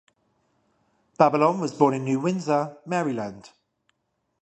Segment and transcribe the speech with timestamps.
[1.19, 3.51] Babylon was born in New Windsor, Maryland.